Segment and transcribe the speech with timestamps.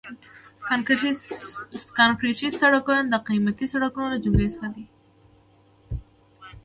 [1.97, 4.85] کانکریټي سړکونه د قیمتي سړکونو له جملې څخه دي